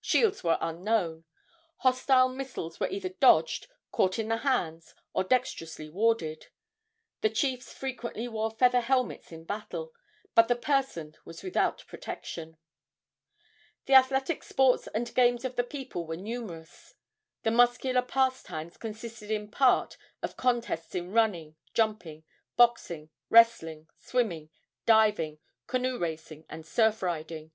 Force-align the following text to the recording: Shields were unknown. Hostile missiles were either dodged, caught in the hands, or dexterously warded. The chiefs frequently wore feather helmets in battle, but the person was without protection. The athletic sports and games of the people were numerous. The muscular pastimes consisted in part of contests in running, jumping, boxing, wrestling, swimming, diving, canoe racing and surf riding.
Shields 0.00 0.44
were 0.44 0.56
unknown. 0.60 1.24
Hostile 1.78 2.28
missiles 2.28 2.78
were 2.78 2.86
either 2.86 3.08
dodged, 3.08 3.66
caught 3.90 4.20
in 4.20 4.28
the 4.28 4.36
hands, 4.36 4.94
or 5.12 5.24
dexterously 5.24 5.88
warded. 5.90 6.46
The 7.22 7.30
chiefs 7.30 7.72
frequently 7.72 8.28
wore 8.28 8.52
feather 8.52 8.82
helmets 8.82 9.32
in 9.32 9.42
battle, 9.42 9.92
but 10.32 10.46
the 10.46 10.54
person 10.54 11.16
was 11.24 11.42
without 11.42 11.84
protection. 11.88 12.56
The 13.86 13.94
athletic 13.94 14.44
sports 14.44 14.86
and 14.94 15.12
games 15.12 15.44
of 15.44 15.56
the 15.56 15.64
people 15.64 16.06
were 16.06 16.14
numerous. 16.14 16.94
The 17.42 17.50
muscular 17.50 18.02
pastimes 18.02 18.76
consisted 18.76 19.32
in 19.32 19.50
part 19.50 19.96
of 20.22 20.36
contests 20.36 20.94
in 20.94 21.10
running, 21.10 21.56
jumping, 21.72 22.22
boxing, 22.56 23.10
wrestling, 23.28 23.88
swimming, 23.98 24.50
diving, 24.86 25.40
canoe 25.66 25.98
racing 25.98 26.46
and 26.48 26.64
surf 26.64 27.02
riding. 27.02 27.50